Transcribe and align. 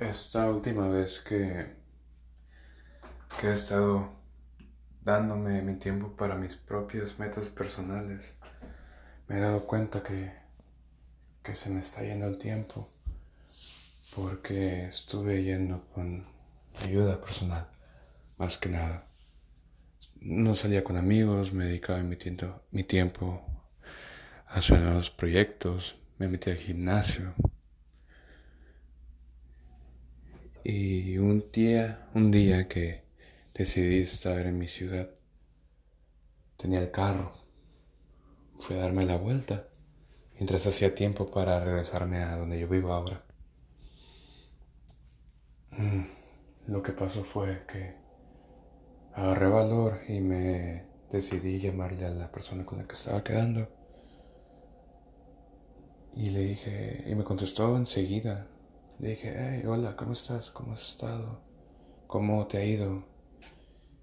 esta 0.00 0.48
última 0.48 0.88
vez 0.88 1.20
que, 1.20 1.76
he 3.42 3.52
estado 3.52 4.10
dándome 5.02 5.62
mi 5.62 5.76
tiempo 5.76 6.16
para 6.16 6.34
mis 6.36 6.56
propias 6.56 7.18
metas 7.18 7.48
personales, 7.48 8.34
me 9.26 9.38
he 9.38 9.40
dado 9.40 9.66
cuenta 9.66 10.02
que, 10.02 10.32
que 11.42 11.56
se 11.56 11.70
me 11.70 11.80
está 11.80 12.02
yendo 12.02 12.28
el 12.28 12.38
tiempo 12.38 12.88
porque 14.14 14.86
estuve 14.86 15.42
yendo 15.42 15.84
con 15.92 16.26
ayuda 16.82 17.20
personal, 17.20 17.68
más 18.36 18.58
que 18.58 18.68
nada. 18.68 19.06
No 20.20 20.54
salía 20.54 20.82
con 20.82 20.96
amigos, 20.96 21.52
me 21.52 21.66
dedicaba 21.66 22.02
mi 22.02 22.16
tiempo, 22.16 22.62
mi 22.70 22.84
tiempo 22.84 23.44
a 24.46 24.54
hacer 24.54 24.80
nuevos 24.80 25.10
proyectos, 25.10 25.96
me 26.18 26.28
metí 26.28 26.50
al 26.50 26.56
gimnasio, 26.56 27.34
Y 30.64 31.18
un 31.18 31.50
día, 31.52 32.08
un 32.14 32.30
día 32.30 32.68
que 32.68 33.04
decidí 33.54 34.00
estar 34.00 34.46
en 34.46 34.58
mi 34.58 34.68
ciudad, 34.68 35.10
tenía 36.56 36.80
el 36.80 36.90
carro. 36.90 37.32
Fui 38.58 38.76
a 38.76 38.80
darme 38.80 39.04
la 39.04 39.16
vuelta 39.16 39.68
mientras 40.34 40.66
hacía 40.66 40.94
tiempo 40.94 41.30
para 41.30 41.62
regresarme 41.62 42.18
a 42.22 42.36
donde 42.36 42.58
yo 42.58 42.68
vivo 42.68 42.92
ahora. 42.92 43.24
Mm, 45.70 46.04
lo 46.68 46.82
que 46.82 46.92
pasó 46.92 47.24
fue 47.24 47.64
que 47.66 47.94
agarré 49.14 49.48
valor 49.48 50.00
y 50.08 50.20
me 50.20 50.86
decidí 51.10 51.58
llamarle 51.58 52.06
a 52.06 52.10
la 52.10 52.30
persona 52.30 52.64
con 52.64 52.78
la 52.78 52.86
que 52.86 52.94
estaba 52.94 53.22
quedando. 53.24 53.68
Y 56.14 56.30
le 56.30 56.40
dije, 56.40 57.04
y 57.06 57.14
me 57.14 57.24
contestó 57.24 57.76
enseguida, 57.76 58.48
le 58.98 59.10
dije, 59.10 59.32
hey, 59.36 59.62
hola, 59.64 59.94
¿cómo 59.94 60.12
estás? 60.12 60.50
¿Cómo 60.50 60.72
has 60.72 60.82
estado? 60.82 61.40
¿Cómo 62.08 62.46
te 62.48 62.58
ha 62.58 62.64
ido? 62.64 63.04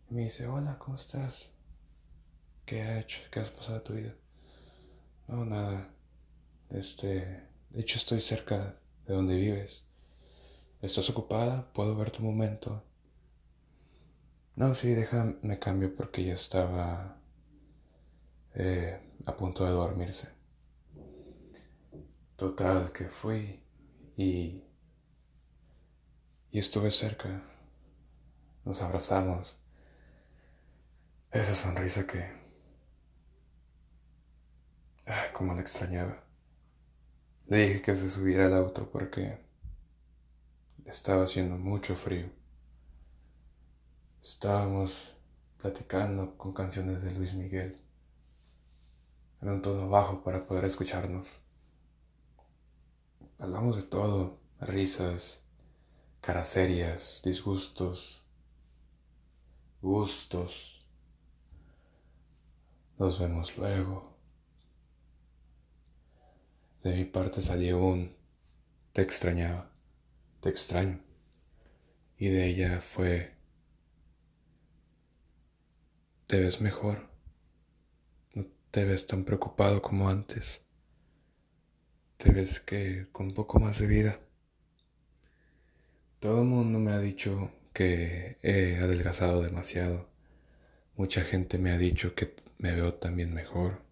Y 0.10 0.14
me 0.14 0.24
dice, 0.24 0.48
hola, 0.48 0.78
¿cómo 0.80 0.96
estás? 0.96 1.50
¿Qué 2.66 2.82
has 2.82 3.04
hecho? 3.04 3.20
¿Qué 3.30 3.42
has 3.42 3.50
pasado 3.50 3.82
tu 3.82 3.94
vida? 3.94 4.16
No, 5.28 5.44
nada. 5.44 5.90
Este, 6.70 7.44
de 7.72 7.82
hecho 7.82 7.98
estoy 7.98 8.22
cerca 8.22 8.80
de 9.06 9.14
donde 9.14 9.36
vives. 9.36 9.86
¿Estás 10.82 11.10
ocupada? 11.10 11.74
¿Puedo 11.74 11.94
ver 11.96 12.12
tu 12.12 12.24
momento? 12.24 12.82
No, 14.56 14.74
sí, 14.76 14.94
déjame 14.94 15.60
cambio 15.60 15.94
porque 15.94 16.24
ya 16.24 16.36
estaba 16.36 17.18
eh, 18.54 18.98
a 19.26 19.36
punto 19.36 19.66
de 19.66 19.72
dormirse. 19.72 20.30
Total, 22.38 22.94
que 22.94 23.10
fui 23.10 23.60
y 24.16 24.64
y 26.56 26.60
estuve 26.60 26.90
cerca. 26.90 27.44
Nos 28.64 28.82
abrazamos. 28.82 29.58
Esa 31.30 31.54
sonrisa 31.54 32.08
que... 32.08 32.32
Ay, 35.06 35.32
cómo 35.34 35.54
la 35.54 35.60
extrañaba. 35.60 36.24
Le 37.48 37.58
dije 37.58 37.82
que 37.82 37.94
se 37.94 38.10
subiera 38.10 38.46
al 38.46 38.54
auto 38.54 38.90
porque 38.90 39.38
estaba 40.86 41.26
haciendo 41.26 41.58
mucho 41.58 41.98
frío. 41.98 42.30
Estábamos 44.24 45.14
platicando 45.58 46.38
con 46.38 46.54
canciones 46.54 47.04
de 47.04 47.12
Luis 47.12 47.34
Miguel 47.34 47.82
en 49.42 49.50
un 49.50 49.62
tono 49.62 49.90
bajo 49.90 50.24
para 50.24 50.48
poder 50.48 50.64
escucharnos. 50.64 51.28
Hablamos 53.40 53.76
de 53.76 53.84
todo, 53.84 54.40
risas, 54.62 55.45
caras 56.26 56.48
serias, 56.48 57.22
disgustos, 57.24 58.26
gustos. 59.80 60.84
Nos 62.98 63.20
vemos 63.20 63.56
luego. 63.60 64.18
De 66.82 66.96
mi 66.96 67.06
parte 67.06 67.44
salió 67.44 67.78
un 67.78 68.16
te 68.92 69.04
extrañaba, 69.04 69.72
te 70.42 70.50
extraño. 70.50 71.00
Y 72.18 72.30
de 72.30 72.48
ella 72.48 72.82
fue 72.82 73.36
te 76.26 76.40
ves 76.40 76.60
mejor, 76.60 77.08
no 78.34 78.48
te 78.72 78.84
ves 78.84 79.06
tan 79.06 79.26
preocupado 79.26 79.80
como 79.84 80.10
antes, 80.10 80.66
te 82.18 82.32
ves 82.32 82.60
que 82.62 83.10
con 83.12 83.28
un 83.28 83.34
poco 83.36 83.60
más 83.60 83.78
de 83.78 83.86
vida. 83.86 84.25
Todo 86.26 86.42
el 86.42 86.48
mundo 86.48 86.80
me 86.80 86.92
ha 86.92 86.98
dicho 86.98 87.52
que 87.72 88.38
he 88.42 88.78
adelgazado 88.78 89.44
demasiado. 89.44 90.10
Mucha 90.96 91.22
gente 91.22 91.60
me 91.60 91.70
ha 91.70 91.78
dicho 91.78 92.16
que 92.16 92.34
me 92.58 92.74
veo 92.74 92.96
también 92.96 93.32
mejor, 93.32 93.84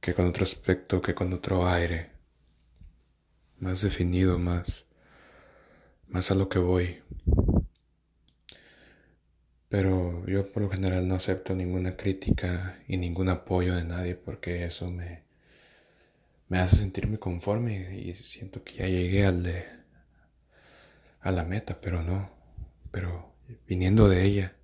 que 0.00 0.14
con 0.14 0.26
otro 0.26 0.42
aspecto, 0.42 1.00
que 1.00 1.14
con 1.14 1.32
otro 1.32 1.68
aire, 1.68 2.10
más 3.60 3.82
definido, 3.82 4.36
más, 4.36 4.86
más 6.08 6.32
a 6.32 6.34
lo 6.34 6.48
que 6.48 6.58
voy. 6.58 7.04
Pero 9.68 10.26
yo 10.26 10.50
por 10.50 10.64
lo 10.64 10.70
general 10.70 11.06
no 11.06 11.14
acepto 11.14 11.54
ninguna 11.54 11.96
crítica 11.96 12.80
y 12.88 12.96
ningún 12.96 13.28
apoyo 13.28 13.76
de 13.76 13.84
nadie 13.84 14.16
porque 14.16 14.64
eso 14.64 14.90
me, 14.90 15.22
me 16.48 16.58
hace 16.58 16.78
sentirme 16.78 17.20
conforme 17.20 17.96
y 17.96 18.12
siento 18.16 18.64
que 18.64 18.72
ya 18.74 18.88
llegué 18.88 19.24
al 19.24 19.44
de 19.44 19.85
a 21.26 21.32
la 21.32 21.42
meta, 21.42 21.80
pero 21.80 22.04
no, 22.04 22.30
pero 22.92 23.34
viniendo 23.66 24.08
de 24.08 24.22
ella, 24.22 24.56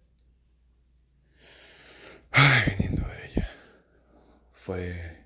ay, 2.30 2.62
viniendo 2.76 3.02
de 3.08 3.26
ella, 3.26 3.48
fue 4.52 5.24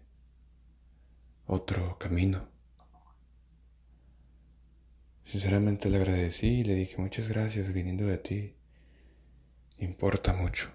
otro 1.44 1.98
camino. 1.98 2.48
Sinceramente 5.24 5.91
le 5.91 5.98
agradecí 5.98 6.60
y 6.60 6.64
le 6.64 6.74
dije 6.74 6.97
muchas 6.97 7.28
gracias 7.28 7.70
viniendo 7.70 8.06
de 8.06 8.16
ti. 8.16 8.56
Importa 9.76 10.32
mucho. 10.32 10.70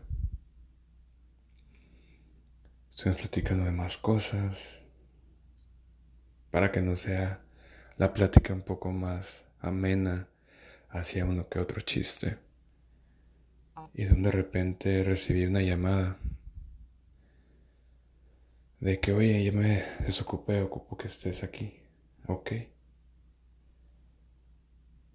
Estamos 2.92 3.18
platicando 3.18 3.66
de 3.66 3.72
más 3.72 3.98
cosas 3.98 4.84
para 6.52 6.72
que 6.72 6.84
no 6.84 6.96
sea 6.96 7.42
la 7.98 8.14
plática 8.14 8.54
un 8.54 8.62
poco 8.62 8.92
más 8.92 9.44
amena 9.60 10.28
hacía 10.92 11.26
uno 11.26 11.48
que 11.50 11.60
otro 11.60 11.82
chiste. 11.82 12.38
Y 13.94 14.06
de 14.06 14.32
repente 14.32 15.04
recibí 15.04 15.46
una 15.46 15.62
llamada 15.62 16.18
de 18.80 19.00
que, 19.00 19.14
oye, 19.14 19.44
ya 19.44 19.52
me 19.52 19.84
desocupé, 20.06 20.62
ocupo 20.62 20.98
que 20.98 21.08
estés 21.08 21.44
aquí. 21.44 21.80
Ok. 22.28 22.52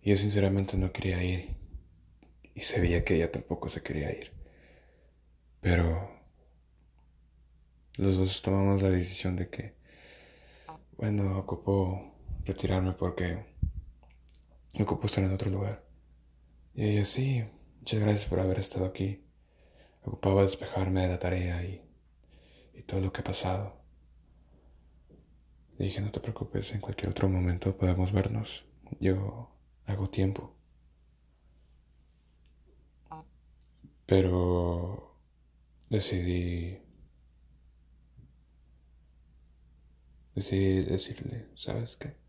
Y 0.03 0.11
yo 0.11 0.17
sinceramente 0.17 0.77
no 0.77 0.93
quería 0.93 1.23
ir. 1.23 1.57
Y 2.55 2.61
se 2.63 2.81
veía 2.81 3.05
que 3.05 3.17
ella 3.17 3.31
tampoco 3.31 3.69
se 3.69 3.83
quería 3.83 4.11
ir. 4.11 4.33
Pero 5.61 6.11
los 7.99 8.17
dos 8.19 8.43
tomamos 8.43 8.83
la 8.83 8.91
decisión 8.91 9.37
de 9.37 9.49
que, 9.49 9.75
bueno, 10.97 11.39
ocupo 11.39 12.15
retirarme 12.45 12.93
porque 12.93 13.45
me 14.77 14.85
ocupo 14.85 15.07
estar 15.07 15.25
en 15.25 15.33
otro 15.33 15.51
lugar. 15.51 15.85
Y 16.75 16.85
ella, 16.85 17.05
sí, 17.05 17.45
muchas 17.79 18.01
gracias 18.01 18.27
por 18.27 18.41
haber 18.41 18.59
estado 18.59 18.85
aquí. 18.85 19.25
Me 20.03 20.09
ocupaba 20.13 20.43
despejarme 20.43 21.03
de 21.03 21.09
la 21.09 21.19
tarea 21.19 21.65
y, 21.65 21.83
y 22.75 22.83
todo 22.83 23.01
lo 23.01 23.13
que 23.13 23.23
ha 23.23 23.25
pasado. 23.25 23.81
Le 25.79 25.87
dije, 25.87 26.01
no 26.01 26.11
te 26.11 26.21
preocupes, 26.21 26.73
en 26.73 26.81
cualquier 26.81 27.11
otro 27.11 27.29
momento 27.29 27.77
podemos 27.77 28.13
vernos. 28.13 28.65
Yo 29.01 29.51
hago 29.87 30.09
tiempo. 30.09 30.55
Pero 34.07 35.17
decidí... 35.91 36.79
Decidí 40.35 40.85
decirle, 40.85 41.49
¿sabes 41.55 41.97
qué? 41.97 42.26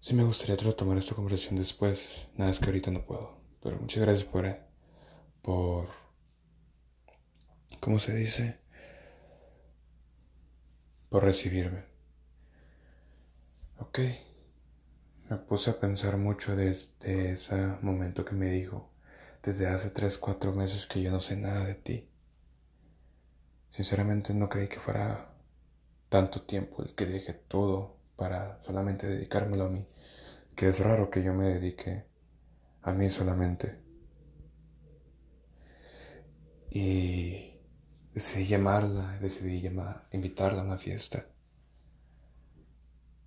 Sí 0.00 0.14
me 0.14 0.24
gustaría 0.24 0.56
tomar 0.76 0.96
esta 0.98 1.14
conversación 1.14 1.56
después, 1.56 2.28
nada 2.36 2.50
es 2.50 2.58
que 2.58 2.66
ahorita 2.66 2.90
no 2.90 3.04
puedo. 3.04 3.40
Pero 3.62 3.78
muchas 3.78 4.02
gracias 4.04 4.28
por, 4.28 4.46
eh, 4.46 4.62
por, 5.42 5.88
¿cómo 7.80 7.98
se 7.98 8.14
dice? 8.14 8.58
Por 11.08 11.24
recibirme. 11.24 11.84
Ok. 13.78 13.98
Me 15.28 15.36
puse 15.36 15.70
a 15.70 15.80
pensar 15.80 16.16
mucho 16.16 16.56
desde 16.56 17.32
ese 17.32 17.56
momento 17.82 18.24
que 18.24 18.34
me 18.34 18.50
dijo, 18.50 18.90
desde 19.42 19.66
hace 19.66 19.90
3, 19.90 20.16
4 20.18 20.52
meses 20.52 20.86
que 20.86 21.02
yo 21.02 21.10
no 21.10 21.20
sé 21.20 21.36
nada 21.36 21.64
de 21.66 21.74
ti. 21.74 22.08
Sinceramente 23.68 24.32
no 24.32 24.48
creí 24.48 24.68
que 24.68 24.78
fuera 24.80 25.34
tanto 26.08 26.40
tiempo 26.42 26.82
el 26.82 26.94
que 26.94 27.04
dije 27.06 27.34
todo 27.34 27.97
para 28.18 28.60
solamente 28.64 29.06
dedicármelo 29.06 29.66
a 29.66 29.68
mí, 29.68 29.86
que 30.56 30.68
es 30.68 30.80
raro 30.80 31.08
que 31.08 31.22
yo 31.22 31.32
me 31.32 31.50
dedique 31.50 32.04
a 32.82 32.92
mí 32.92 33.08
solamente. 33.10 33.80
Y 36.68 37.60
decidí 38.12 38.48
llamarla, 38.48 39.16
decidí 39.20 39.60
llamar, 39.60 40.08
invitarla 40.10 40.62
a 40.62 40.64
una 40.64 40.78
fiesta. 40.78 41.26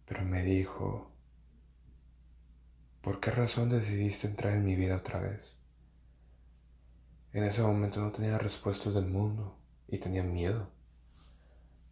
Pero 0.05 0.25
me 0.25 0.43
dijo, 0.43 1.15
¿por 3.01 3.21
qué 3.21 3.31
razón 3.31 3.69
decidiste 3.69 4.27
entrar 4.27 4.55
en 4.55 4.65
mi 4.65 4.75
vida 4.75 4.97
otra 4.97 5.21
vez? 5.21 5.57
En 7.31 7.45
ese 7.45 7.61
momento 7.61 8.01
no 8.01 8.11
tenía 8.11 8.37
respuestas 8.37 8.93
del 8.93 9.05
mundo 9.05 9.57
y 9.87 9.99
tenía 9.99 10.21
miedo. 10.21 10.69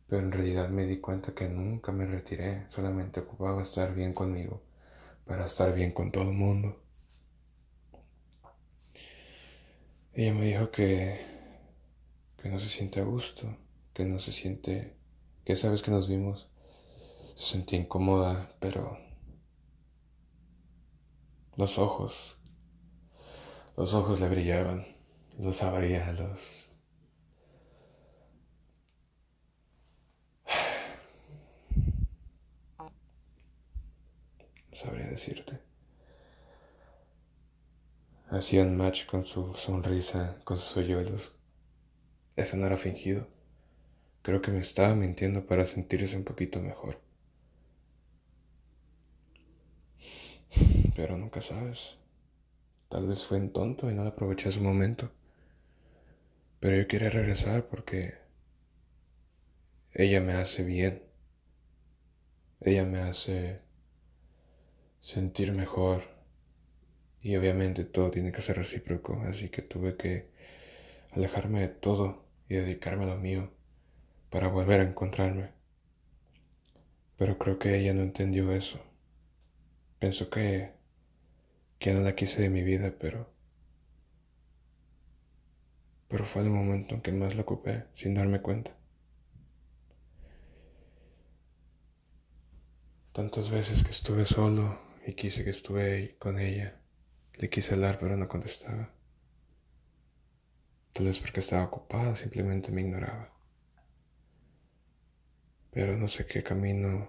Pero 0.10 0.24
en 0.24 0.32
realidad 0.32 0.70
me 0.70 0.86
di 0.86 1.00
cuenta 1.00 1.34
que 1.34 1.48
nunca 1.48 1.92
me 1.92 2.06
retiré, 2.06 2.66
solamente 2.70 3.20
ocupaba 3.20 3.62
estar 3.62 3.94
bien 3.94 4.14
conmigo 4.14 4.64
para 5.26 5.46
estar 5.46 5.74
bien 5.74 5.92
con 5.92 6.12
todo 6.12 6.24
el 6.24 6.34
mundo. 6.34 6.82
Ella 10.14 10.34
me 10.34 10.48
dijo 10.48 10.72
que, 10.72 11.22
que 12.42 12.50
no 12.50 12.60
se 12.60 12.68
siente 12.68 13.00
a 13.00 13.04
gusto, 13.04 13.56
que 13.94 14.04
no 14.06 14.20
se 14.20 14.32
siente, 14.32 14.96
que 15.46 15.56
sabes 15.56 15.84
que 15.84 15.92
nos 15.92 16.08
vimos, 16.10 16.50
se 17.36 17.52
sentía 17.52 17.80
incómoda, 17.80 18.56
pero 18.60 18.98
los 21.56 21.78
ojos, 21.78 22.38
los 23.78 23.94
ojos 23.94 24.20
le 24.20 24.30
brillaban, 24.30 24.88
los 25.38 25.62
abría, 25.62 26.12
los 26.14 26.69
sabría 34.74 35.08
decirte. 35.08 35.60
Hacían 38.30 38.78
match 38.78 39.06
con 39.06 39.26
su 39.26 39.56
sonrisa, 39.56 40.40
con 40.44 40.58
sus 40.58 40.78
hoyuelos. 40.78 41.36
Eso 42.36 42.58
no 42.58 42.68
era 42.68 42.78
fingido. 42.78 43.28
Creo 44.22 44.42
que 44.42 44.52
me 44.52 44.60
estaba 44.60 44.94
mintiendo 44.94 45.46
para 45.48 45.66
sentirse 45.66 46.16
un 46.16 46.24
poquito 46.24 46.62
mejor. 46.62 47.02
Pero 50.96 51.18
nunca 51.18 51.42
sabes. 51.42 51.98
Tal 52.90 53.08
vez 53.08 53.26
fue 53.26 53.38
un 53.38 53.52
tonto 53.52 53.90
y 53.90 53.94
no 53.94 54.04
aproveché 54.04 54.52
su 54.52 54.62
momento. 54.62 55.12
Pero 56.60 56.78
yo 56.78 56.88
quiero 56.88 57.10
regresar 57.10 57.68
porque 57.68 58.16
ella 59.94 60.22
me 60.22 60.34
hace 60.34 60.64
bien. 60.64 61.04
Ella 62.62 62.84
me 62.84 63.00
hace 63.00 63.62
sentir 65.02 65.52
mejor. 65.54 66.04
Y 67.22 67.36
obviamente 67.36 67.84
todo 67.84 68.12
tiene 68.12 68.32
que 68.32 68.42
ser 68.42 68.58
recíproco, 68.58 69.22
así 69.28 69.50
que 69.50 69.62
tuve 69.62 69.98
que 69.98 70.30
alejarme 71.12 71.62
de 71.62 71.68
todo 71.68 72.26
y 72.48 72.56
dedicarme 72.56 73.04
a 73.04 73.08
lo 73.08 73.18
mío 73.18 73.52
para 74.30 74.48
volver 74.48 74.80
a 74.80 74.84
encontrarme. 74.84 75.50
Pero 77.18 77.38
creo 77.38 77.60
que 77.60 77.78
ella 77.78 77.94
no 77.94 78.04
entendió 78.04 78.54
eso. 78.54 78.80
Pensó 80.00 80.30
que, 80.30 80.72
que 81.78 81.94
no 81.94 82.00
la 82.02 82.16
quise 82.16 82.42
de 82.42 82.50
mi 82.50 82.64
vida, 82.64 82.94
pero... 82.98 83.30
Pero 86.08 86.26
fue 86.26 86.42
el 86.42 86.50
momento 86.50 86.96
en 86.96 87.02
que 87.02 87.12
más 87.12 87.36
la 87.36 87.42
ocupé, 87.42 87.86
sin 87.94 88.16
darme 88.16 88.42
cuenta. 88.42 88.72
Tantas 93.12 93.50
veces 93.52 93.84
que 93.84 93.92
estuve 93.92 94.26
solo 94.26 94.89
y 95.10 95.14
quise 95.16 95.44
que 95.44 95.50
estuve 95.50 95.84
ahí 95.84 96.16
con 96.20 96.40
ella. 96.40 96.80
Le 97.40 97.50
quise 97.50 97.74
hablar 97.74 97.98
pero 98.00 98.16
no 98.16 98.28
contestaba. 98.28 98.94
Tal 100.94 101.06
vez 101.06 101.20
porque 101.20 101.40
estaba 101.40 101.64
ocupada, 101.64 102.16
simplemente 102.16 102.72
me 102.72 102.82
ignoraba. 102.82 103.34
Pero 105.72 105.98
no 105.98 106.08
sé 106.08 106.26
qué 106.26 106.44
camino, 106.44 107.08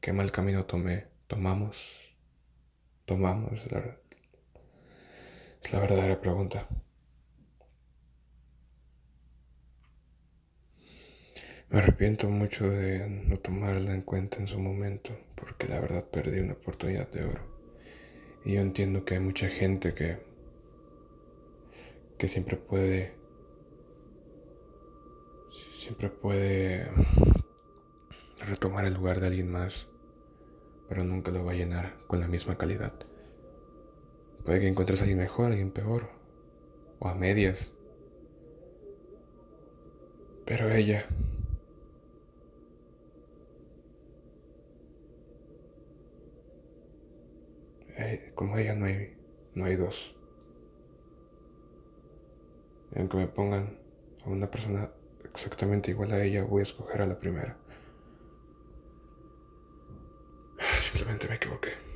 qué 0.00 0.12
mal 0.12 0.30
camino 0.32 0.64
tomé, 0.64 1.08
tomamos, 1.26 1.76
tomamos, 3.04 3.52
es 3.64 3.72
la, 3.72 3.98
es 5.62 5.72
la 5.72 5.80
verdadera 5.80 6.20
pregunta. 6.20 6.68
Me 11.72 11.78
arrepiento 11.78 12.28
mucho 12.28 12.68
de 12.68 13.08
no 13.08 13.38
tomarla 13.38 13.94
en 13.94 14.02
cuenta 14.02 14.36
en 14.36 14.46
su 14.46 14.58
momento, 14.58 15.16
porque 15.34 15.68
la 15.68 15.80
verdad 15.80 16.04
perdí 16.04 16.38
una 16.38 16.52
oportunidad 16.52 17.10
de 17.10 17.24
oro. 17.24 17.40
Y 18.44 18.52
yo 18.52 18.60
entiendo 18.60 19.06
que 19.06 19.14
hay 19.14 19.20
mucha 19.20 19.48
gente 19.48 19.94
que 19.94 20.18
que 22.18 22.28
siempre 22.28 22.58
puede 22.58 23.14
siempre 25.74 26.10
puede 26.10 26.90
retomar 28.46 28.84
el 28.84 28.92
lugar 28.92 29.20
de 29.20 29.28
alguien 29.28 29.50
más, 29.50 29.88
pero 30.90 31.04
nunca 31.04 31.30
lo 31.30 31.42
va 31.42 31.52
a 31.52 31.56
llenar 31.56 31.96
con 32.06 32.20
la 32.20 32.28
misma 32.28 32.58
calidad. 32.58 32.92
Puede 34.44 34.60
que 34.60 34.68
encuentres 34.68 35.00
a 35.00 35.04
alguien 35.04 35.20
mejor, 35.20 35.46
a 35.46 35.48
alguien 35.48 35.70
peor, 35.70 36.10
o 36.98 37.08
a 37.08 37.14
medias. 37.14 37.74
Pero 40.44 40.68
ella 40.68 41.06
Eh, 47.81 47.81
como 48.34 48.58
ella 48.58 48.74
no 48.74 48.86
hay, 48.86 49.16
no 49.54 49.64
hay 49.64 49.76
dos. 49.76 50.14
Y 52.94 52.98
aunque 52.98 53.16
me 53.16 53.26
pongan 53.26 53.78
a 54.24 54.28
una 54.28 54.50
persona 54.50 54.90
exactamente 55.24 55.90
igual 55.90 56.12
a 56.12 56.22
ella, 56.22 56.44
voy 56.44 56.60
a 56.60 56.62
escoger 56.62 57.02
a 57.02 57.06
la 57.06 57.18
primera. 57.18 57.56
Simplemente 60.82 61.28
me 61.28 61.36
equivoqué. 61.36 61.91